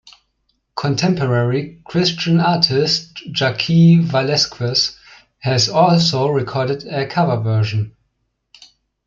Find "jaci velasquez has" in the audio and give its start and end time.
3.31-5.69